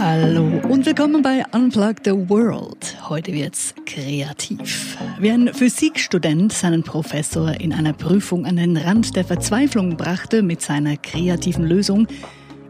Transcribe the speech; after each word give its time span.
Hallo 0.00 0.60
und 0.68 0.86
willkommen 0.86 1.22
bei 1.22 1.42
Unplug 1.52 1.96
the 2.04 2.12
World. 2.12 2.96
Heute 3.08 3.32
wird's 3.32 3.74
kreativ. 3.84 4.96
Wie 5.18 5.30
ein 5.30 5.52
Physikstudent 5.52 6.52
seinen 6.52 6.84
Professor 6.84 7.52
in 7.60 7.72
einer 7.72 7.92
Prüfung 7.92 8.46
an 8.46 8.56
den 8.56 8.76
Rand 8.76 9.16
der 9.16 9.24
Verzweiflung 9.24 9.96
brachte 9.96 10.42
mit 10.42 10.62
seiner 10.62 10.96
kreativen 10.96 11.66
Lösung, 11.66 12.06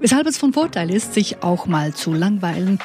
weshalb 0.00 0.26
es 0.26 0.38
von 0.38 0.52
Vorteil 0.52 0.90
ist, 0.90 1.14
sich 1.14 1.42
auch 1.42 1.66
mal 1.66 1.92
zu 1.92 2.14
langweilen 2.14 2.78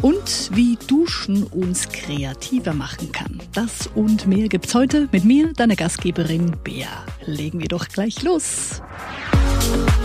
und 0.00 0.50
wie 0.54 0.78
Duschen 0.86 1.44
uns 1.44 1.88
kreativer 1.88 2.72
machen 2.72 3.12
kann. 3.12 3.40
Das 3.52 3.88
und 3.94 4.26
mehr 4.26 4.48
gibt's 4.48 4.74
heute 4.74 5.08
mit 5.12 5.24
mir, 5.24 5.52
deiner 5.52 5.76
Gastgeberin 5.76 6.56
Bea. 6.64 6.88
Legen 7.26 7.60
wir 7.60 7.68
doch 7.68 7.88
gleich 7.88 8.22
los. 8.22 8.82
An 9.32 10.01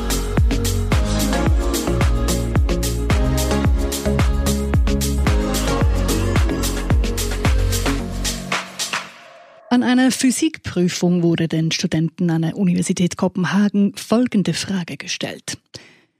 einer 9.88 10.12
Physikprüfung 10.12 11.24
wurde 11.24 11.48
den 11.48 11.72
Studenten 11.72 12.30
an 12.30 12.42
der 12.42 12.58
Universität 12.58 13.16
Kopenhagen 13.16 13.96
folgende 13.96 14.54
Frage 14.54 14.98
gestellt. 14.98 15.58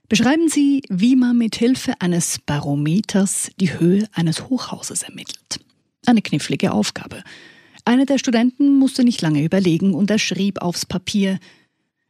Beschreiben 0.08 0.48
Sie, 0.48 0.80
wie 0.88 1.16
man 1.16 1.36
mit 1.36 1.54
Hilfe 1.56 1.92
eines 1.98 2.38
Barometers 2.38 3.50
die 3.60 3.78
Höhe 3.78 4.08
eines 4.14 4.48
Hochhauses 4.48 5.02
ermittelt. 5.02 5.60
Eine 6.06 6.22
knifflige 6.22 6.72
Aufgabe. 6.72 7.22
Einer 7.84 8.06
der 8.06 8.16
Studenten 8.16 8.78
musste 8.78 9.04
nicht 9.04 9.20
lange 9.20 9.44
überlegen 9.44 9.92
und 9.92 10.10
er 10.10 10.18
schrieb 10.18 10.62
aufs 10.62 10.86
Papier 10.86 11.38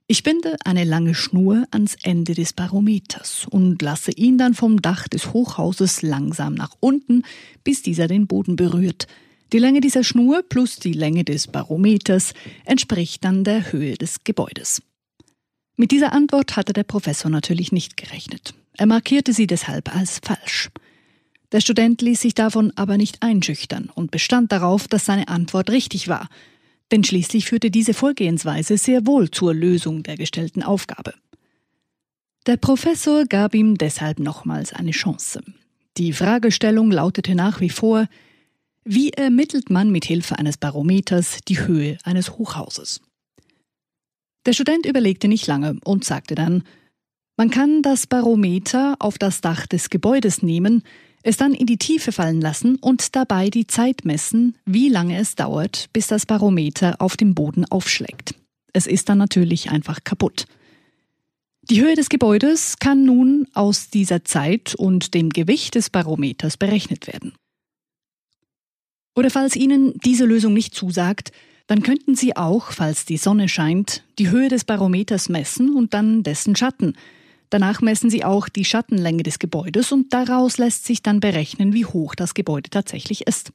Ich 0.06 0.22
binde 0.22 0.54
eine 0.64 0.84
lange 0.84 1.16
Schnur 1.16 1.64
ans 1.72 1.96
Ende 2.04 2.34
des 2.34 2.52
Barometers 2.52 3.48
und 3.50 3.82
lasse 3.82 4.12
ihn 4.12 4.38
dann 4.38 4.54
vom 4.54 4.80
Dach 4.80 5.08
des 5.08 5.32
Hochhauses 5.32 6.02
langsam 6.02 6.54
nach 6.54 6.76
unten, 6.78 7.24
bis 7.64 7.82
dieser 7.82 8.06
den 8.06 8.28
Boden 8.28 8.54
berührt. 8.54 9.08
Die 9.52 9.58
Länge 9.58 9.80
dieser 9.80 10.04
Schnur 10.04 10.42
plus 10.42 10.76
die 10.76 10.92
Länge 10.92 11.24
des 11.24 11.46
Barometers 11.46 12.34
entspricht 12.64 13.24
dann 13.24 13.44
der 13.44 13.72
Höhe 13.72 13.94
des 13.94 14.24
Gebäudes. 14.24 14.82
Mit 15.76 15.90
dieser 15.90 16.12
Antwort 16.12 16.56
hatte 16.56 16.72
der 16.72 16.84
Professor 16.84 17.30
natürlich 17.30 17.72
nicht 17.72 17.96
gerechnet. 17.96 18.54
Er 18.76 18.86
markierte 18.86 19.32
sie 19.32 19.46
deshalb 19.46 19.94
als 19.94 20.20
falsch. 20.22 20.70
Der 21.52 21.60
Student 21.60 22.02
ließ 22.02 22.20
sich 22.20 22.34
davon 22.34 22.72
aber 22.76 22.98
nicht 22.98 23.22
einschüchtern 23.22 23.90
und 23.94 24.10
bestand 24.10 24.52
darauf, 24.52 24.86
dass 24.86 25.06
seine 25.06 25.28
Antwort 25.28 25.70
richtig 25.70 26.08
war, 26.08 26.28
denn 26.90 27.04
schließlich 27.04 27.46
führte 27.46 27.70
diese 27.70 27.94
Vorgehensweise 27.94 28.76
sehr 28.76 29.06
wohl 29.06 29.30
zur 29.30 29.54
Lösung 29.54 30.02
der 30.02 30.16
gestellten 30.16 30.62
Aufgabe. 30.62 31.14
Der 32.46 32.56
Professor 32.56 33.24
gab 33.24 33.54
ihm 33.54 33.78
deshalb 33.78 34.18
nochmals 34.18 34.72
eine 34.72 34.90
Chance. 34.90 35.42
Die 35.96 36.12
Fragestellung 36.12 36.90
lautete 36.90 37.34
nach 37.34 37.60
wie 37.60 37.70
vor, 37.70 38.08
wie 38.90 39.10
ermittelt 39.10 39.68
man 39.68 39.90
mit 39.90 40.06
Hilfe 40.06 40.38
eines 40.38 40.56
Barometers 40.56 41.40
die 41.46 41.60
Höhe 41.60 41.98
eines 42.04 42.38
Hochhauses? 42.38 43.02
Der 44.46 44.54
Student 44.54 44.86
überlegte 44.86 45.28
nicht 45.28 45.46
lange 45.46 45.76
und 45.84 46.06
sagte 46.06 46.34
dann, 46.34 46.62
man 47.36 47.50
kann 47.50 47.82
das 47.82 48.06
Barometer 48.06 48.96
auf 48.98 49.18
das 49.18 49.42
Dach 49.42 49.66
des 49.66 49.90
Gebäudes 49.90 50.42
nehmen, 50.42 50.82
es 51.22 51.36
dann 51.36 51.52
in 51.52 51.66
die 51.66 51.76
Tiefe 51.76 52.12
fallen 52.12 52.40
lassen 52.40 52.76
und 52.76 53.14
dabei 53.14 53.50
die 53.50 53.66
Zeit 53.66 54.06
messen, 54.06 54.56
wie 54.64 54.88
lange 54.88 55.18
es 55.18 55.34
dauert, 55.34 55.90
bis 55.92 56.06
das 56.06 56.24
Barometer 56.24 56.96
auf 56.98 57.18
dem 57.18 57.34
Boden 57.34 57.66
aufschlägt. 57.66 58.36
Es 58.72 58.86
ist 58.86 59.10
dann 59.10 59.18
natürlich 59.18 59.70
einfach 59.70 60.02
kaputt. 60.02 60.46
Die 61.68 61.82
Höhe 61.82 61.94
des 61.94 62.08
Gebäudes 62.08 62.78
kann 62.78 63.04
nun 63.04 63.46
aus 63.52 63.90
dieser 63.90 64.24
Zeit 64.24 64.74
und 64.74 65.12
dem 65.12 65.28
Gewicht 65.28 65.74
des 65.74 65.90
Barometers 65.90 66.56
berechnet 66.56 67.06
werden. 67.06 67.34
Oder 69.14 69.30
falls 69.30 69.56
Ihnen 69.56 69.94
diese 70.04 70.24
Lösung 70.24 70.52
nicht 70.54 70.74
zusagt, 70.74 71.32
dann 71.66 71.82
könnten 71.82 72.14
Sie 72.14 72.36
auch, 72.36 72.72
falls 72.72 73.04
die 73.04 73.18
Sonne 73.18 73.48
scheint, 73.48 74.02
die 74.18 74.30
Höhe 74.30 74.48
des 74.48 74.64
Barometers 74.64 75.28
messen 75.28 75.74
und 75.74 75.92
dann 75.94 76.22
dessen 76.22 76.56
Schatten. 76.56 76.94
Danach 77.50 77.80
messen 77.80 78.10
Sie 78.10 78.24
auch 78.24 78.48
die 78.48 78.64
Schattenlänge 78.64 79.22
des 79.22 79.38
Gebäudes 79.38 79.92
und 79.92 80.12
daraus 80.12 80.58
lässt 80.58 80.84
sich 80.84 81.02
dann 81.02 81.20
berechnen, 81.20 81.72
wie 81.72 81.84
hoch 81.84 82.14
das 82.14 82.34
Gebäude 82.34 82.70
tatsächlich 82.70 83.26
ist. 83.26 83.52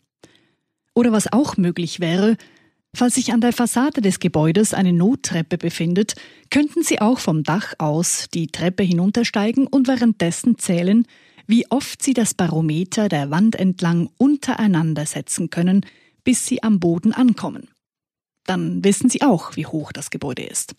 Oder 0.96 1.12
was 1.12 1.32
auch 1.32 1.58
möglich 1.58 2.00
wäre, 2.00 2.38
falls 2.96 3.16
sich 3.16 3.34
an 3.34 3.42
der 3.42 3.54
Fassade 3.54 4.02
des 4.02 4.20
Gebäudes 4.20 4.74
eine 4.74 4.94
Nottreppe 4.94 5.58
befindet, 5.58 6.14
könnten 6.52 6.84
Sie 6.84 7.02
auch 7.02 7.18
vom 7.18 7.44
Dach 7.44 7.74
aus 7.80 8.28
die 8.34 8.48
Treppe 8.48 8.84
hinuntersteigen 8.84 9.66
und 9.66 9.88
währenddessen 9.88 10.58
zählen, 10.58 11.08
wie 11.48 11.70
oft 11.70 12.02
sie 12.02 12.14
das 12.14 12.34
Barometer 12.34 13.10
der 13.10 13.32
Wand 13.32 13.56
entlang 13.56 14.10
untereinander 14.18 15.06
setzen 15.06 15.50
können, 15.50 15.86
bis 16.24 16.46
sie 16.46 16.64
am 16.64 16.80
Boden 16.80 17.14
ankommen. 17.14 17.70
Dann 18.46 18.84
wissen 18.84 19.10
sie 19.10 19.22
auch, 19.22 19.56
wie 19.56 19.66
hoch 19.66 19.92
das 19.92 20.10
Gebäude 20.10 20.44
ist. 20.44 20.76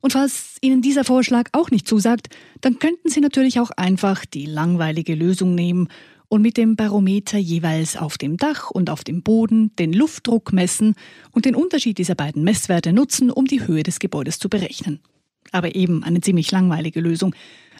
Und 0.00 0.12
falls 0.12 0.56
Ihnen 0.60 0.82
dieser 0.82 1.04
Vorschlag 1.04 1.48
auch 1.52 1.70
nicht 1.70 1.86
zusagt, 1.86 2.28
dann 2.60 2.80
könnten 2.80 3.08
Sie 3.08 3.20
natürlich 3.20 3.60
auch 3.60 3.70
einfach 3.70 4.26
die 4.26 4.46
langweilige 4.46 5.14
Lösung 5.14 5.54
nehmen 5.54 5.88
und 6.28 6.42
mit 6.42 6.56
dem 6.56 6.74
Barometer 6.74 7.38
jeweils 7.38 7.96
auf 7.96 8.18
dem 8.18 8.36
Dach 8.36 8.70
und 8.70 8.90
auf 8.90 9.04
dem 9.04 9.22
Boden 9.22 9.76
den 9.76 9.92
Luftdruck 9.92 10.52
messen 10.52 10.96
und 11.30 11.44
den 11.44 11.54
Unterschied 11.54 11.98
dieser 11.98 12.16
beiden 12.16 12.42
Messwerte 12.42 12.92
nutzen, 12.92 13.30
um 13.30 13.44
die 13.44 13.64
Höhe 13.66 13.84
des 13.84 14.00
Gebäudes 14.00 14.40
zu 14.40 14.48
berechnen. 14.48 15.00
Aber 15.52 15.76
eben 15.76 16.02
eine 16.02 16.20
ziemlich 16.20 16.50
langweilige 16.50 17.00
Lösung. 17.00 17.34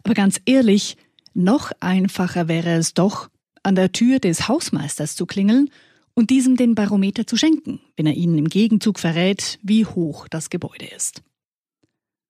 Aber 0.04 0.14
ganz 0.14 0.40
ehrlich, 0.44 0.96
noch 1.34 1.72
einfacher 1.80 2.48
wäre 2.48 2.74
es 2.74 2.94
doch, 2.94 3.28
an 3.62 3.74
der 3.74 3.92
Tür 3.92 4.18
des 4.18 4.48
Hausmeisters 4.48 5.14
zu 5.14 5.26
klingeln 5.26 5.70
und 6.14 6.30
diesem 6.30 6.56
den 6.56 6.74
Barometer 6.74 7.26
zu 7.26 7.36
schenken, 7.36 7.80
wenn 7.96 8.06
er 8.06 8.14
ihnen 8.14 8.38
im 8.38 8.48
Gegenzug 8.48 8.98
verrät, 8.98 9.58
wie 9.62 9.86
hoch 9.86 10.28
das 10.28 10.50
Gebäude 10.50 10.86
ist. 10.86 11.22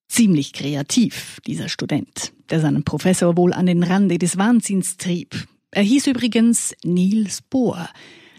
Ziemlich 0.09 0.53
kreativ, 0.53 1.41
dieser 1.47 1.69
Student, 1.69 2.33
der 2.51 2.61
seinen 2.61 2.85
Professor 2.85 3.37
wohl 3.37 3.53
an 3.53 3.67
den 3.67 3.83
Rande 3.83 4.19
des 4.19 4.37
Wahnsinns 4.37 4.99
trieb. 4.99 5.49
Er 5.71 5.83
hieß 5.83 6.07
übrigens 6.07 6.75
Niels 6.85 7.41
Bohr, 7.41 7.89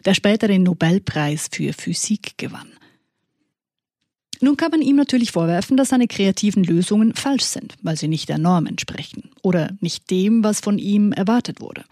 der 0.06 0.14
später 0.14 0.48
den 0.48 0.64
Nobelpreis 0.64 1.50
für 1.52 1.74
Physik 1.74 2.38
gewann. 2.38 2.72
Nun 4.44 4.58
kann 4.58 4.72
man 4.72 4.82
ihm 4.82 4.98
natürlich 4.98 5.32
vorwerfen, 5.32 5.78
dass 5.78 5.88
seine 5.88 6.06
kreativen 6.06 6.66
Lösungen 6.66 7.14
falsch 7.14 7.46
sind, 7.46 7.76
weil 7.82 7.96
sie 7.96 8.10
nicht 8.10 8.28
der 8.28 8.38
Norm 8.38 8.66
entsprechen 8.66 9.30
oder 9.42 9.70
nicht 9.80 10.12
dem, 10.12 10.44
was 10.44 10.60
von 10.60 10.78
ihm 10.78 11.14
erwartet 11.14 11.62
wurde. 11.62 11.86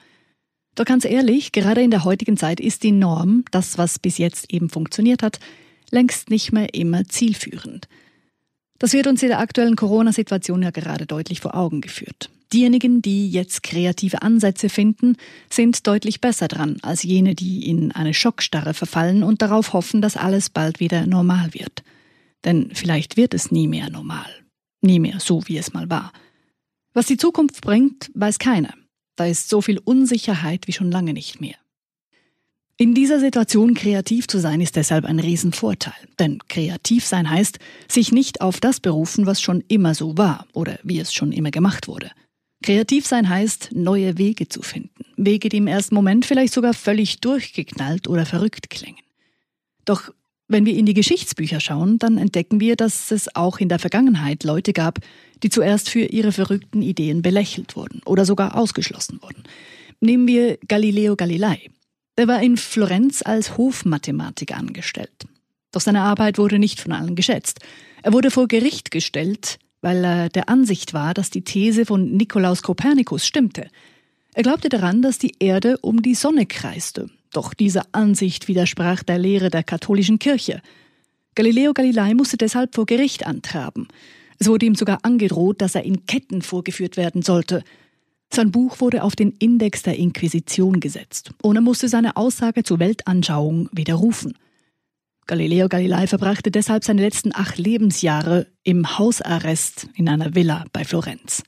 Doch 0.76 0.84
ganz 0.84 1.06
ehrlich, 1.06 1.54
gerade 1.54 1.82
in 1.82 1.92
der 1.92 2.04
heutigen 2.04 2.36
Zeit 2.36 2.60
ist 2.60 2.84
die 2.84 2.92
Norm, 2.92 3.46
das, 3.52 3.78
was 3.78 4.00
bis 4.00 4.18
jetzt 4.18 4.52
eben 4.52 4.68
funktioniert 4.68 5.24
hat, 5.24 5.40
längst 5.92 6.30
nicht 6.30 6.52
mehr 6.52 6.74
immer 6.74 7.06
zielführend. 7.06 7.88
Das 8.80 8.92
wird 8.92 9.08
uns 9.08 9.24
in 9.24 9.30
der 9.30 9.40
aktuellen 9.40 9.78
Corona-Situation 9.78 10.62
ja 10.62 10.72
gerade 10.72 11.06
deutlich 11.06 11.40
vor 11.40 11.56
Augen 11.56 11.80
geführt. 11.80 12.30
Diejenigen, 12.52 13.02
die 13.02 13.32
jetzt 13.32 13.64
kreative 13.64 14.24
Ansätze 14.24 14.68
finden, 14.68 15.16
sind 15.50 15.88
deutlich 15.88 16.20
besser 16.20 16.50
dran 16.50 16.80
als 16.82 17.04
jene, 17.04 17.34
die 17.34 17.70
in 17.70 17.94
eine 17.94 18.14
Schockstarre 18.14 18.74
verfallen 18.74 19.24
und 19.24 19.42
darauf 19.42 19.72
hoffen, 19.72 20.02
dass 20.02 20.18
alles 20.18 20.50
bald 20.50 20.82
wieder 20.82 21.08
normal 21.08 21.54
wird. 21.54 21.82
Denn 22.46 22.72
vielleicht 22.74 23.18
wird 23.18 23.34
es 23.34 23.52
nie 23.52 23.68
mehr 23.68 23.90
normal. 23.90 24.30
Nie 24.82 25.00
mehr 25.00 25.20
so, 25.20 25.48
wie 25.48 25.58
es 25.58 25.74
mal 25.74 25.90
war. 25.90 26.12
Was 26.94 27.06
die 27.06 27.18
Zukunft 27.18 27.62
bringt, 27.62 28.12
weiß 28.16 28.40
keiner. 28.40 28.74
Da 29.16 29.26
ist 29.26 29.50
so 29.50 29.62
viel 29.62 29.78
Unsicherheit 29.78 30.68
wie 30.68 30.74
schon 30.74 30.92
lange 30.92 31.14
nicht 31.14 31.40
mehr. 31.40 31.56
In 32.78 32.96
dieser 32.96 33.20
Situation 33.20 33.76
kreativ 33.76 34.28
zu 34.28 34.40
sein, 34.40 34.60
ist 34.60 34.76
deshalb 34.76 35.06
ein 35.06 35.20
Riesenvorteil. 35.20 35.94
Denn 36.18 36.40
kreativ 36.48 37.06
sein 37.06 37.30
heißt, 37.30 37.60
sich 37.88 38.12
nicht 38.12 38.42
auf 38.42 38.60
das 38.60 38.80
berufen, 38.80 39.28
was 39.28 39.40
schon 39.40 39.64
immer 39.68 39.94
so 39.94 40.18
war 40.18 40.48
oder 40.54 40.80
wie 40.82 41.00
es 41.00 41.14
schon 41.14 41.32
immer 41.32 41.52
gemacht 41.52 41.88
wurde. 41.88 42.10
Kreativ 42.64 43.06
sein 43.06 43.30
heißt, 43.30 43.70
neue 43.74 44.18
Wege 44.18 44.48
zu 44.48 44.64
finden. 44.64 45.06
Wege, 45.16 45.50
die 45.50 45.58
im 45.58 45.68
ersten 45.68 45.94
Moment 45.94 46.26
vielleicht 46.26 46.54
sogar 46.54 46.74
völlig 46.74 47.20
durchgeknallt 47.20 48.08
oder 48.08 48.26
verrückt 48.26 48.72
klingen. 48.72 49.04
Doch 49.86 50.12
wenn 50.52 50.66
wir 50.66 50.76
in 50.76 50.86
die 50.86 50.94
Geschichtsbücher 50.94 51.60
schauen, 51.60 51.98
dann 51.98 52.18
entdecken 52.18 52.60
wir, 52.60 52.76
dass 52.76 53.12
es 53.12 53.36
auch 53.36 53.60
in 53.60 53.70
der 53.70 53.80
Vergangenheit 53.80 54.44
Leute 54.44 54.74
gab, 54.74 55.00
die 55.44 55.50
zuerst 55.50 55.90
für 55.90 56.02
ihre 56.02 56.32
verrückten 56.32 56.82
Ideen 56.82 57.22
belächelt 57.22 57.76
wurden 57.76 58.02
oder 58.06 58.26
sogar 58.26 58.56
ausgeschlossen 58.56 59.22
wurden. 59.22 59.44
Nehmen 60.02 60.28
wir 60.28 60.58
Galileo 60.68 61.16
Galilei. 61.16 61.70
Er 62.16 62.28
war 62.28 62.42
in 62.44 62.58
Florenz 62.58 63.22
als 63.22 63.58
Hofmathematiker 63.58 64.58
angestellt. 64.58 65.26
Doch 65.72 65.82
seine 65.82 66.02
Arbeit 66.02 66.38
wurde 66.38 66.60
nicht 66.60 66.80
von 66.80 66.92
allen 66.92 67.16
geschätzt. 67.16 67.60
Er 68.04 68.12
wurde 68.12 68.30
vor 68.30 68.48
Gericht 68.48 68.92
gestellt, 68.92 69.58
weil 69.82 70.04
er 70.04 70.30
der 70.30 70.50
Ansicht 70.50 70.94
war, 70.94 71.14
dass 71.14 71.30
die 71.30 71.44
These 71.44 71.86
von 71.86 72.12
Nikolaus 72.12 72.62
Kopernikus 72.62 73.26
stimmte. 73.26 73.68
Er 74.34 74.44
glaubte 74.44 74.70
daran, 74.70 75.02
dass 75.02 75.18
die 75.18 75.36
Erde 75.40 75.78
um 75.78 76.02
die 76.02 76.16
Sonne 76.16 76.46
kreiste 76.46 77.10
doch 77.32 77.54
diese 77.54 77.82
Ansicht 77.94 78.48
widersprach 78.48 79.04
der 79.04 79.18
Lehre 79.18 79.50
der 79.50 79.64
katholischen 79.64 80.20
Kirche. 80.20 80.62
Galileo 81.36 81.74
Galilei 81.74 82.14
musste 82.14 82.38
deshalb 82.38 82.76
vor 82.76 82.86
Gericht 82.86 83.26
antraben. 83.26 83.88
Es 84.38 84.48
wurde 84.48 84.66
ihm 84.66 84.76
sogar 84.76 85.00
angedroht, 85.04 85.62
dass 85.62 85.76
er 85.76 85.84
in 85.84 86.06
Ketten 86.06 86.42
vorgeführt 86.42 86.98
werden 86.98 87.22
sollte. 87.22 87.64
Sein 88.34 88.52
Buch 88.52 88.80
wurde 88.80 89.04
auf 89.04 89.16
den 89.16 89.34
Index 89.40 89.84
der 89.84 89.98
Inquisition 89.98 90.80
gesetzt 90.80 91.32
und 91.42 91.56
er 91.56 91.62
musste 91.62 91.90
seine 91.90 92.18
Aussage 92.18 92.64
zur 92.64 92.80
Weltanschauung 92.80 93.70
widerrufen. 93.72 94.38
Galileo 95.28 95.70
Galilei 95.70 96.08
verbrachte 96.08 96.52
deshalb 96.52 96.84
seine 96.84 97.02
letzten 97.02 97.34
acht 97.34 97.58
Lebensjahre 97.58 98.48
im 98.64 98.98
Hausarrest 98.98 99.88
in 99.96 100.10
einer 100.10 100.36
Villa 100.36 100.66
bei 100.74 100.84
Florenz. 100.84 101.44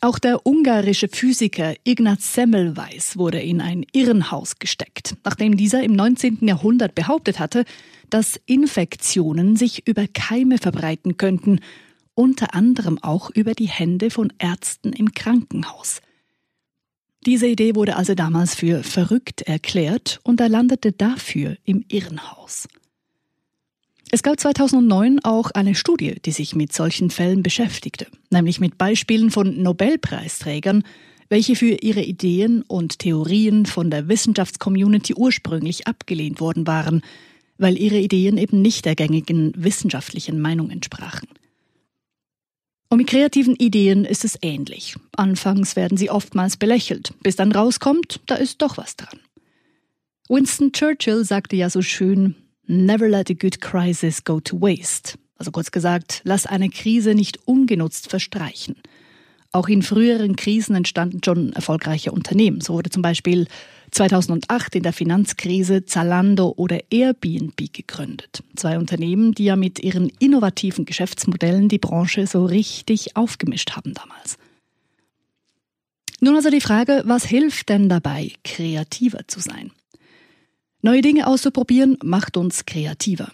Auch 0.00 0.20
der 0.20 0.46
ungarische 0.46 1.08
Physiker 1.08 1.74
Ignaz 1.82 2.34
Semmelweis 2.34 3.16
wurde 3.16 3.40
in 3.40 3.60
ein 3.60 3.84
Irrenhaus 3.92 4.60
gesteckt, 4.60 5.16
nachdem 5.24 5.56
dieser 5.56 5.82
im 5.82 5.94
19. 5.94 6.46
Jahrhundert 6.46 6.94
behauptet 6.94 7.40
hatte, 7.40 7.64
dass 8.08 8.40
Infektionen 8.46 9.56
sich 9.56 9.88
über 9.88 10.06
Keime 10.06 10.58
verbreiten 10.58 11.16
könnten, 11.16 11.60
unter 12.14 12.54
anderem 12.54 13.02
auch 13.02 13.30
über 13.30 13.54
die 13.54 13.68
Hände 13.68 14.10
von 14.10 14.32
Ärzten 14.38 14.92
im 14.92 15.12
Krankenhaus. 15.12 16.00
Diese 17.26 17.48
Idee 17.48 17.74
wurde 17.74 17.96
also 17.96 18.14
damals 18.14 18.54
für 18.54 18.84
verrückt 18.84 19.42
erklärt 19.42 20.20
und 20.22 20.40
er 20.40 20.48
landete 20.48 20.92
dafür 20.92 21.56
im 21.64 21.84
Irrenhaus. 21.88 22.68
Es 24.10 24.22
gab 24.22 24.40
2009 24.40 25.20
auch 25.22 25.50
eine 25.50 25.74
Studie, 25.74 26.16
die 26.24 26.30
sich 26.30 26.54
mit 26.54 26.72
solchen 26.72 27.10
Fällen 27.10 27.42
beschäftigte, 27.42 28.06
nämlich 28.30 28.58
mit 28.58 28.78
Beispielen 28.78 29.30
von 29.30 29.62
Nobelpreisträgern, 29.62 30.82
welche 31.28 31.56
für 31.56 31.76
ihre 31.82 32.02
Ideen 32.02 32.62
und 32.62 33.00
Theorien 33.00 33.66
von 33.66 33.90
der 33.90 34.08
Wissenschaftscommunity 34.08 35.14
ursprünglich 35.14 35.86
abgelehnt 35.86 36.40
worden 36.40 36.66
waren, 36.66 37.02
weil 37.58 37.76
ihre 37.76 37.98
Ideen 37.98 38.38
eben 38.38 38.62
nicht 38.62 38.86
der 38.86 38.94
gängigen 38.94 39.52
wissenschaftlichen 39.56 40.40
Meinung 40.40 40.70
entsprachen. 40.70 41.28
Und 42.88 42.98
mit 42.98 43.08
kreativen 43.08 43.56
Ideen 43.56 44.06
ist 44.06 44.24
es 44.24 44.38
ähnlich. 44.40 44.96
Anfangs 45.14 45.76
werden 45.76 45.98
sie 45.98 46.08
oftmals 46.08 46.56
belächelt, 46.56 47.12
bis 47.22 47.36
dann 47.36 47.52
rauskommt, 47.52 48.20
da 48.24 48.36
ist 48.36 48.62
doch 48.62 48.78
was 48.78 48.96
dran. 48.96 49.20
Winston 50.30 50.72
Churchill 50.72 51.24
sagte 51.24 51.56
ja 51.56 51.68
so 51.68 51.82
schön, 51.82 52.34
Never 52.70 53.08
let 53.08 53.30
a 53.30 53.34
good 53.34 53.62
crisis 53.62 54.22
go 54.22 54.40
to 54.40 54.60
waste. 54.60 55.18
Also 55.38 55.50
kurz 55.50 55.70
gesagt, 55.70 56.20
lass 56.24 56.44
eine 56.44 56.68
Krise 56.68 57.14
nicht 57.14 57.38
ungenutzt 57.46 58.10
verstreichen. 58.10 58.76
Auch 59.52 59.68
in 59.68 59.80
früheren 59.80 60.36
Krisen 60.36 60.76
entstanden 60.76 61.22
schon 61.24 61.54
erfolgreiche 61.54 62.12
Unternehmen. 62.12 62.60
So 62.60 62.74
wurde 62.74 62.90
zum 62.90 63.00
Beispiel 63.00 63.46
2008 63.92 64.74
in 64.74 64.82
der 64.82 64.92
Finanzkrise 64.92 65.86
Zalando 65.86 66.52
oder 66.58 66.80
Airbnb 66.90 67.72
gegründet. 67.72 68.42
Zwei 68.54 68.76
Unternehmen, 68.76 69.32
die 69.32 69.44
ja 69.44 69.56
mit 69.56 69.78
ihren 69.78 70.10
innovativen 70.18 70.84
Geschäftsmodellen 70.84 71.70
die 71.70 71.78
Branche 71.78 72.26
so 72.26 72.44
richtig 72.44 73.16
aufgemischt 73.16 73.76
haben 73.76 73.94
damals. 73.94 74.36
Nun 76.20 76.36
also 76.36 76.50
die 76.50 76.60
Frage, 76.60 77.02
was 77.06 77.24
hilft 77.24 77.70
denn 77.70 77.88
dabei, 77.88 78.32
kreativer 78.44 79.26
zu 79.26 79.40
sein? 79.40 79.70
Neue 80.80 81.02
Dinge 81.02 81.26
auszuprobieren 81.26 81.98
macht 82.04 82.36
uns 82.36 82.64
kreativer, 82.64 83.32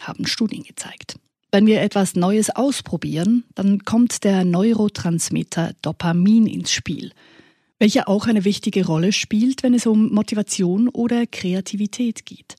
haben 0.00 0.26
Studien 0.26 0.64
gezeigt. 0.64 1.16
Wenn 1.52 1.66
wir 1.66 1.80
etwas 1.82 2.16
Neues 2.16 2.50
ausprobieren, 2.50 3.44
dann 3.54 3.84
kommt 3.84 4.24
der 4.24 4.44
Neurotransmitter 4.44 5.74
Dopamin 5.82 6.48
ins 6.48 6.72
Spiel, 6.72 7.12
welcher 7.78 8.08
auch 8.08 8.26
eine 8.26 8.44
wichtige 8.44 8.86
Rolle 8.86 9.12
spielt, 9.12 9.62
wenn 9.62 9.72
es 9.72 9.86
um 9.86 10.12
Motivation 10.12 10.88
oder 10.88 11.26
Kreativität 11.26 12.26
geht. 12.26 12.56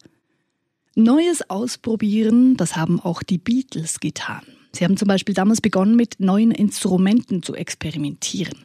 Neues 0.95 1.49
ausprobieren, 1.49 2.55
das 2.55 2.77
haben 2.77 3.01
auch 3.01 3.21
die 3.21 3.37
Beatles 3.37 3.99
getan. 3.99 4.43
Sie 4.71 4.85
haben 4.85 4.95
zum 4.95 5.09
Beispiel 5.09 5.35
damals 5.35 5.59
begonnen, 5.59 5.97
mit 5.97 6.21
neuen 6.21 6.51
Instrumenten 6.51 7.43
zu 7.43 7.53
experimentieren. 7.53 8.63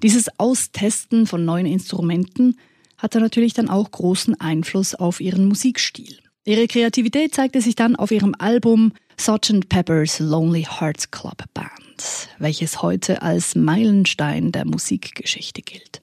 Dieses 0.00 0.28
Austesten 0.38 1.26
von 1.26 1.44
neuen 1.44 1.66
Instrumenten 1.66 2.56
hatte 2.98 3.20
natürlich 3.20 3.54
dann 3.54 3.68
auch 3.68 3.90
großen 3.90 4.40
Einfluss 4.40 4.94
auf 4.94 5.20
ihren 5.20 5.46
Musikstil. 5.46 6.18
Ihre 6.44 6.68
Kreativität 6.68 7.34
zeigte 7.34 7.60
sich 7.60 7.74
dann 7.74 7.96
auf 7.96 8.10
ihrem 8.10 8.34
Album 8.38 8.92
Sgt. 9.18 9.68
Pepper's 9.68 10.20
Lonely 10.20 10.62
Hearts 10.62 11.10
Club 11.10 11.42
Band, 11.54 12.28
welches 12.38 12.82
heute 12.82 13.22
als 13.22 13.54
Meilenstein 13.54 14.52
der 14.52 14.64
Musikgeschichte 14.64 15.62
gilt. 15.62 16.02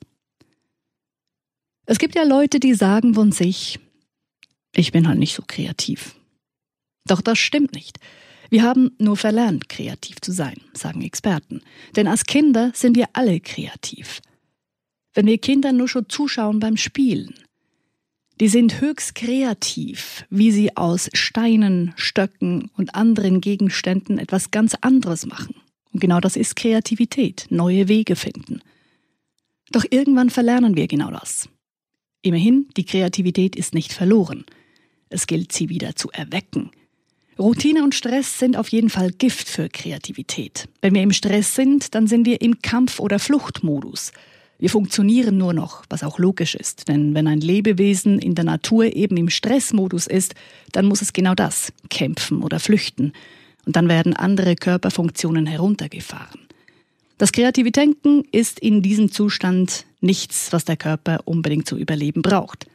Es 1.86 1.98
gibt 1.98 2.16
ja 2.16 2.24
Leute, 2.24 2.60
die 2.60 2.74
sagen 2.74 3.13
von 3.13 3.31
sich, 3.31 3.80
ich 4.75 4.92
bin 4.92 5.07
halt 5.07 5.19
nicht 5.19 5.36
so 5.36 5.44
kreativ. 5.45 6.16
Doch 7.06 7.22
das 7.22 7.38
stimmt 7.38 7.74
nicht. 7.74 8.00
Wir 8.50 8.63
haben 8.63 8.92
nur 9.00 9.18
verlernt, 9.18 9.69
kreativ 9.69 10.22
zu 10.22 10.31
sein, 10.31 10.56
sagen 10.74 11.01
Experten. 11.01 11.62
Denn 11.95 12.07
als 12.07 12.25
Kinder 12.25 12.72
sind 12.74 12.95
wir 12.95 13.07
alle 13.13 13.40
kreativ 13.40 14.22
wenn 15.13 15.25
wir 15.25 15.38
Kindern 15.38 15.77
nur 15.77 15.88
schon 15.88 16.10
zuschauen 16.10 16.60
beim 16.60 16.77
Spielen. 16.77 17.36
Die 18.39 18.48
sind 18.48 18.81
höchst 18.81 19.15
kreativ, 19.15 20.25
wie 20.30 20.51
sie 20.51 20.75
aus 20.75 21.10
Steinen, 21.13 21.94
Stöcken 21.95 22.71
und 22.75 22.95
anderen 22.95 23.42
Gegenständen 23.42 24.18
etwas 24.18 24.51
ganz 24.51 24.75
anderes 24.81 25.25
machen. 25.25 25.56
Und 25.94 26.00
genau 26.00 26.19
das 26.19 26.36
ist 26.36 26.56
Kreativität, 26.56 27.45
neue 27.50 27.88
Wege 27.88 28.15
finden. 28.15 28.62
Doch 29.71 29.86
irgendwann 29.89 30.30
verlernen 30.30 30.75
wir 30.75 30.88
genau 30.88 31.12
das. 31.12 31.48
Immerhin, 32.24 32.68
die 32.75 32.86
Kreativität 32.86 33.56
ist 33.56 33.74
nicht 33.74 33.94
verloren. 33.94 34.45
Es 35.09 35.27
gilt, 35.27 35.51
sie 35.51 35.69
wieder 35.69 35.95
zu 35.95 36.09
erwecken. 36.12 36.71
Routine 37.38 37.83
und 37.83 37.95
Stress 37.95 38.39
sind 38.39 38.57
auf 38.57 38.69
jeden 38.69 38.89
Fall 38.89 39.12
Gift 39.12 39.48
für 39.48 39.69
Kreativität. 39.69 40.68
Wenn 40.81 40.94
wir 40.94 41.01
im 41.01 41.13
Stress 41.13 41.56
sind, 41.56 41.95
dann 41.95 42.07
sind 42.07 42.25
wir 42.25 42.42
im 42.42 42.62
Kampf- 42.62 43.00
oder 43.00 43.19
Fluchtmodus. 43.19 44.12
Wir 44.63 44.69
funktionieren 44.69 45.38
nur 45.38 45.51
noch, 45.51 45.83
was 45.89 46.04
auch 46.04 46.19
logisch 46.19 46.56
ist, 46.56 46.88
denn 46.88 47.13
wenn 47.13 47.27
ein 47.27 47.42
Lebewesen 47.42 48.18
in 48.18 48.33
der 48.33 48.45
Natur 48.45 48.95
eben 48.95 49.18
im 49.18 49.30
Stressmodus 49.30 50.07
ist, 50.07 50.36
dann 50.71 50.86
muss 50.86 51.01
es 51.01 51.12
genau 51.12 51.36
das, 51.36 51.74
kämpfen 51.89 52.42
oder 52.42 52.62
flüchten. 52.62 53.12
Und 53.65 53.75
dann 53.75 53.89
werden 53.89 54.15
andere 54.15 54.56
Körperfunktionen 54.56 55.48
heruntergefahren. 55.48 56.39
Das 57.18 57.33
kreative 57.33 57.71
Denken 57.71 58.24
ist 58.31 58.57
in 58.57 58.81
diesem 58.81 59.12
Zustand 59.12 59.86
nichts, 60.00 60.54
was 60.54 60.63
der 60.63 60.77
Körper 60.77 61.19
unbedingt 61.25 61.68
zu 61.68 61.77
überleben 61.77 62.21
braucht. 62.21 62.66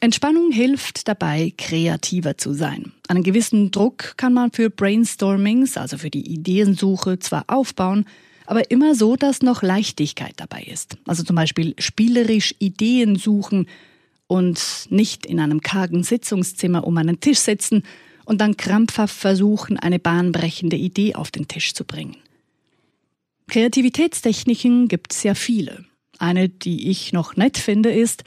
Entspannung 0.00 0.52
hilft 0.52 1.06
dabei, 1.06 1.52
kreativer 1.58 2.38
zu 2.38 2.54
sein. 2.54 2.92
Einen 3.08 3.24
gewissen 3.24 3.72
Druck 3.72 4.14
kann 4.16 4.32
man 4.32 4.52
für 4.52 4.70
Brainstormings, 4.70 5.76
also 5.76 5.98
für 5.98 6.08
die 6.08 6.32
Ideensuche, 6.32 7.18
zwar 7.18 7.44
aufbauen, 7.48 8.06
aber 8.52 8.70
immer 8.70 8.94
so, 8.94 9.16
dass 9.16 9.40
noch 9.40 9.62
Leichtigkeit 9.62 10.34
dabei 10.36 10.64
ist. 10.64 10.98
Also 11.06 11.22
zum 11.22 11.36
Beispiel 11.36 11.74
spielerisch 11.78 12.54
Ideen 12.58 13.16
suchen 13.16 13.66
und 14.26 14.88
nicht 14.90 15.24
in 15.24 15.40
einem 15.40 15.62
kargen 15.62 16.02
Sitzungszimmer 16.02 16.86
um 16.86 16.98
einen 16.98 17.18
Tisch 17.18 17.38
sitzen 17.38 17.82
und 18.26 18.42
dann 18.42 18.58
krampfhaft 18.58 19.16
versuchen, 19.16 19.78
eine 19.78 19.98
bahnbrechende 19.98 20.76
Idee 20.76 21.14
auf 21.14 21.30
den 21.30 21.48
Tisch 21.48 21.72
zu 21.72 21.86
bringen. 21.86 22.18
Kreativitätstechniken 23.48 24.86
gibt 24.86 25.14
es 25.14 25.22
ja 25.22 25.32
viele. 25.34 25.86
Eine, 26.18 26.50
die 26.50 26.90
ich 26.90 27.14
noch 27.14 27.36
nett 27.36 27.56
finde, 27.56 27.90
ist, 27.90 28.22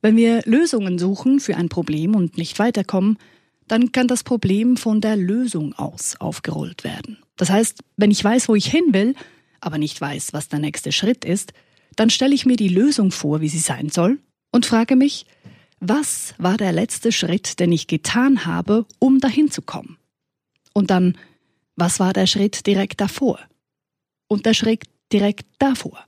wenn 0.00 0.16
wir 0.16 0.40
Lösungen 0.46 0.98
suchen 0.98 1.40
für 1.40 1.58
ein 1.58 1.68
Problem 1.68 2.14
und 2.14 2.38
nicht 2.38 2.58
weiterkommen, 2.58 3.18
dann 3.66 3.92
kann 3.92 4.08
das 4.08 4.24
Problem 4.24 4.78
von 4.78 5.02
der 5.02 5.16
Lösung 5.16 5.74
aus 5.74 6.16
aufgerollt 6.18 6.84
werden. 6.84 7.18
Das 7.36 7.50
heißt, 7.50 7.80
wenn 7.98 8.10
ich 8.10 8.24
weiß, 8.24 8.48
wo 8.48 8.54
ich 8.54 8.70
hin 8.70 8.94
will, 8.94 9.14
aber 9.60 9.78
nicht 9.78 10.00
weiß, 10.00 10.32
was 10.32 10.48
der 10.48 10.58
nächste 10.58 10.92
Schritt 10.92 11.24
ist, 11.24 11.52
dann 11.96 12.10
stelle 12.10 12.34
ich 12.34 12.46
mir 12.46 12.56
die 12.56 12.68
Lösung 12.68 13.10
vor, 13.10 13.40
wie 13.40 13.48
sie 13.48 13.58
sein 13.58 13.88
soll, 13.88 14.18
und 14.50 14.66
frage 14.66 14.96
mich, 14.96 15.26
was 15.80 16.34
war 16.38 16.56
der 16.56 16.72
letzte 16.72 17.12
Schritt, 17.12 17.60
den 17.60 17.72
ich 17.72 17.86
getan 17.86 18.46
habe, 18.46 18.86
um 18.98 19.20
dahin 19.20 19.50
zu 19.50 19.62
kommen? 19.62 19.98
Und 20.72 20.90
dann, 20.90 21.16
was 21.76 22.00
war 22.00 22.12
der 22.12 22.26
Schritt 22.26 22.66
direkt 22.66 23.00
davor? 23.00 23.38
Und 24.26 24.46
der 24.46 24.54
Schritt 24.54 24.84
direkt 25.12 25.46
davor? 25.58 26.04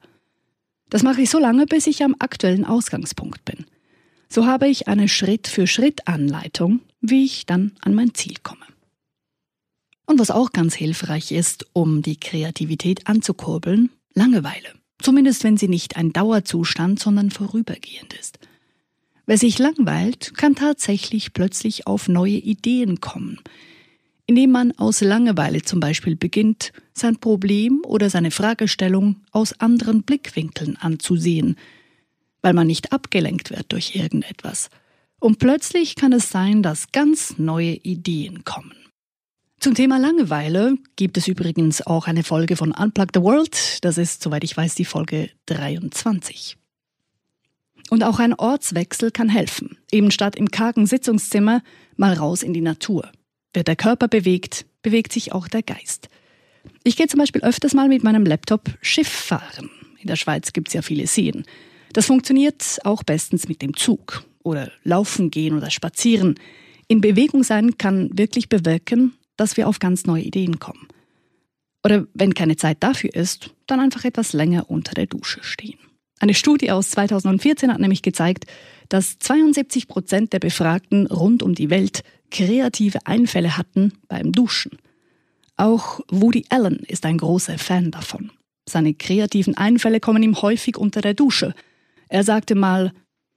Das 0.88 1.02
mache 1.02 1.22
ich 1.22 1.30
so 1.30 1.38
lange, 1.38 1.66
bis 1.66 1.86
ich 1.86 2.02
am 2.02 2.16
aktuellen 2.18 2.64
Ausgangspunkt 2.64 3.44
bin. 3.44 3.64
So 4.28 4.46
habe 4.46 4.68
ich 4.68 4.88
eine 4.88 5.08
Schritt-für-Schritt-Anleitung, 5.08 6.80
wie 7.00 7.24
ich 7.24 7.46
dann 7.46 7.72
an 7.80 7.94
mein 7.94 8.14
Ziel 8.14 8.36
komme. 8.42 8.64
Und 10.10 10.18
was 10.18 10.32
auch 10.32 10.50
ganz 10.50 10.74
hilfreich 10.74 11.30
ist, 11.30 11.66
um 11.72 12.02
die 12.02 12.18
Kreativität 12.18 13.06
anzukurbeln, 13.06 13.90
Langeweile. 14.12 14.66
Zumindest 15.00 15.44
wenn 15.44 15.56
sie 15.56 15.68
nicht 15.68 15.96
ein 15.96 16.12
Dauerzustand, 16.12 16.98
sondern 16.98 17.30
vorübergehend 17.30 18.14
ist. 18.14 18.40
Wer 19.26 19.38
sich 19.38 19.60
langweilt, 19.60 20.36
kann 20.36 20.56
tatsächlich 20.56 21.32
plötzlich 21.32 21.86
auf 21.86 22.08
neue 22.08 22.38
Ideen 22.38 23.00
kommen, 23.00 23.38
indem 24.26 24.50
man 24.50 24.72
aus 24.78 25.00
Langeweile 25.00 25.62
zum 25.62 25.78
Beispiel 25.78 26.16
beginnt, 26.16 26.72
sein 26.92 27.18
Problem 27.18 27.80
oder 27.86 28.10
seine 28.10 28.32
Fragestellung 28.32 29.22
aus 29.30 29.60
anderen 29.60 30.02
Blickwinkeln 30.02 30.76
anzusehen, 30.76 31.54
weil 32.42 32.54
man 32.54 32.66
nicht 32.66 32.92
abgelenkt 32.92 33.50
wird 33.50 33.70
durch 33.70 33.94
irgendetwas. 33.94 34.70
Und 35.20 35.38
plötzlich 35.38 35.94
kann 35.94 36.12
es 36.12 36.30
sein, 36.30 36.64
dass 36.64 36.90
ganz 36.90 37.38
neue 37.38 37.74
Ideen 37.74 38.42
kommen. 38.42 38.74
Zum 39.60 39.74
Thema 39.74 39.98
Langeweile 39.98 40.78
gibt 40.96 41.18
es 41.18 41.28
übrigens 41.28 41.86
auch 41.86 42.06
eine 42.06 42.24
Folge 42.24 42.56
von 42.56 42.72
Unplug 42.72 43.08
the 43.12 43.20
World. 43.20 43.84
Das 43.84 43.98
ist, 43.98 44.22
soweit 44.22 44.42
ich 44.42 44.56
weiß, 44.56 44.74
die 44.74 44.86
Folge 44.86 45.28
23. 45.44 46.56
Und 47.90 48.02
auch 48.02 48.20
ein 48.20 48.32
Ortswechsel 48.32 49.10
kann 49.10 49.28
helfen. 49.28 49.76
Eben 49.92 50.10
statt 50.10 50.34
im 50.36 50.50
kargen 50.50 50.86
Sitzungszimmer 50.86 51.62
mal 51.96 52.14
raus 52.14 52.42
in 52.42 52.54
die 52.54 52.62
Natur. 52.62 53.12
Wird 53.52 53.68
der 53.68 53.76
Körper 53.76 54.08
bewegt, 54.08 54.64
bewegt 54.80 55.12
sich 55.12 55.32
auch 55.32 55.46
der 55.46 55.62
Geist. 55.62 56.08
Ich 56.82 56.96
gehe 56.96 57.08
zum 57.08 57.18
Beispiel 57.18 57.42
öfters 57.42 57.74
mal 57.74 57.88
mit 57.88 58.02
meinem 58.02 58.24
Laptop 58.24 58.62
Schiff 58.80 59.08
fahren. 59.08 59.68
In 59.98 60.06
der 60.06 60.16
Schweiz 60.16 60.54
gibt 60.54 60.68
es 60.68 60.74
ja 60.74 60.80
viele 60.80 61.06
Seen. 61.06 61.44
Das 61.92 62.06
funktioniert 62.06 62.78
auch 62.84 63.02
bestens 63.02 63.46
mit 63.46 63.60
dem 63.60 63.76
Zug. 63.76 64.24
Oder 64.42 64.72
laufen 64.84 65.30
gehen 65.30 65.54
oder 65.54 65.70
spazieren. 65.70 66.36
In 66.88 67.02
Bewegung 67.02 67.42
sein 67.42 67.76
kann 67.76 68.08
wirklich 68.16 68.48
bewirken, 68.48 69.12
dass 69.40 69.56
wir 69.56 69.66
auf 69.66 69.78
ganz 69.78 70.04
neue 70.04 70.22
Ideen 70.22 70.58
kommen. 70.58 70.86
Oder 71.82 72.06
wenn 72.12 72.34
keine 72.34 72.56
Zeit 72.56 72.78
dafür 72.80 73.14
ist, 73.14 73.54
dann 73.66 73.80
einfach 73.80 74.04
etwas 74.04 74.34
länger 74.34 74.68
unter 74.68 74.92
der 74.92 75.06
Dusche 75.06 75.42
stehen. 75.42 75.78
Eine 76.18 76.34
Studie 76.34 76.70
aus 76.70 76.90
2014 76.90 77.72
hat 77.72 77.80
nämlich 77.80 78.02
gezeigt, 78.02 78.44
dass 78.90 79.18
72 79.18 79.88
Prozent 79.88 80.34
der 80.34 80.38
Befragten 80.40 81.06
rund 81.06 81.42
um 81.42 81.54
die 81.54 81.70
Welt 81.70 82.02
kreative 82.30 83.06
Einfälle 83.06 83.56
hatten 83.56 83.94
beim 84.08 84.32
Duschen. 84.32 84.72
Auch 85.56 86.00
Woody 86.10 86.44
Allen 86.50 86.80
ist 86.80 87.06
ein 87.06 87.16
großer 87.16 87.56
Fan 87.56 87.90
davon. 87.90 88.30
Seine 88.68 88.92
kreativen 88.92 89.56
Einfälle 89.56 90.00
kommen 90.00 90.22
ihm 90.22 90.42
häufig 90.42 90.76
unter 90.76 91.00
der 91.00 91.14
Dusche. 91.14 91.54
Er 92.08 92.24
sagte 92.24 92.54
mal, 92.54 92.92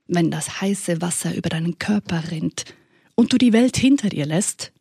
wenn 0.08 0.32
das 0.32 0.60
heiße 0.60 1.02
Wasser 1.02 1.34
über 1.34 1.48
deinen 1.48 1.80
Körper 1.80 2.30
rinnt 2.30 2.66
und 3.16 3.32
du 3.32 3.38
die 3.38 3.54
Welt 3.54 3.78
hinter 3.78 4.10
dir 4.10 4.26
lässt, 4.26 4.74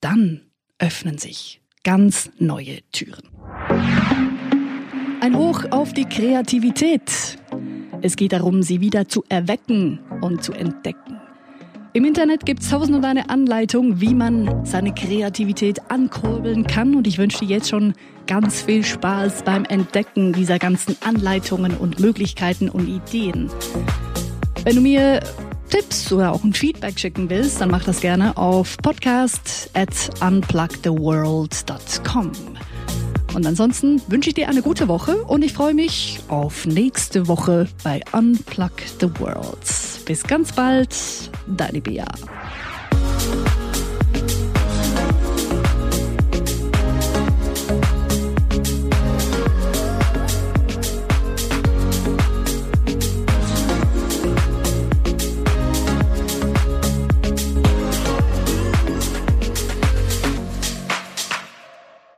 dann 0.00 0.51
öffnen 0.82 1.16
sich 1.16 1.60
ganz 1.84 2.30
neue 2.38 2.78
Türen. 2.90 3.22
Ein 5.20 5.36
Hoch 5.36 5.64
auf 5.70 5.92
die 5.92 6.04
Kreativität. 6.04 7.38
Es 8.02 8.16
geht 8.16 8.32
darum, 8.32 8.64
sie 8.64 8.80
wieder 8.80 9.06
zu 9.06 9.22
erwecken 9.28 10.00
und 10.20 10.42
zu 10.42 10.52
entdecken. 10.52 11.20
Im 11.92 12.04
Internet 12.04 12.44
gibt 12.44 12.62
es 12.62 12.70
tausend 12.70 12.96
und 12.96 13.04
eine 13.04 13.30
Anleitung, 13.30 14.00
wie 14.00 14.14
man 14.14 14.64
seine 14.64 14.92
Kreativität 14.92 15.78
ankurbeln 15.88 16.66
kann. 16.66 16.96
Und 16.96 17.06
ich 17.06 17.18
wünsche 17.18 17.40
dir 17.40 17.54
jetzt 17.54 17.68
schon 17.68 17.94
ganz 18.26 18.62
viel 18.62 18.82
Spaß 18.82 19.44
beim 19.44 19.64
Entdecken 19.66 20.32
dieser 20.32 20.58
ganzen 20.58 20.96
Anleitungen 21.04 21.76
und 21.76 22.00
Möglichkeiten 22.00 22.68
und 22.68 22.88
Ideen. 22.88 23.50
Wenn 24.64 24.76
du 24.76 24.80
mir 24.80 25.20
Tipps 25.72 26.12
oder 26.12 26.32
auch 26.32 26.44
ein 26.44 26.52
Feedback 26.52 27.00
schicken 27.00 27.30
willst, 27.30 27.62
dann 27.62 27.70
mach 27.70 27.82
das 27.82 28.02
gerne 28.02 28.36
auf 28.36 28.76
podcast 28.76 29.70
at 29.72 29.88
unplugtheworld.com. 30.20 32.32
Und 33.32 33.46
ansonsten 33.46 34.02
wünsche 34.06 34.28
ich 34.28 34.34
dir 34.34 34.50
eine 34.50 34.60
gute 34.60 34.88
Woche 34.88 35.24
und 35.24 35.42
ich 35.42 35.54
freue 35.54 35.72
mich 35.72 36.20
auf 36.28 36.66
nächste 36.66 37.26
Woche 37.26 37.68
bei 37.82 38.02
Unplug 38.12 38.72
the 39.00 39.08
World. 39.18 39.64
Bis 40.04 40.22
ganz 40.24 40.52
bald, 40.52 40.94
deine 41.46 41.80
Bea. 41.80 42.04